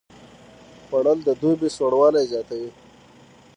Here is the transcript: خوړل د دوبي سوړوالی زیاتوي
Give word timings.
خوړل 0.85 1.19
د 1.27 1.29
دوبي 1.41 1.69
سوړوالی 1.77 2.23
زیاتوي 2.31 2.71